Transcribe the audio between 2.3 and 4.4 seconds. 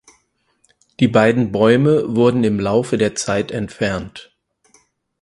im Laufe der Zeit entfernt.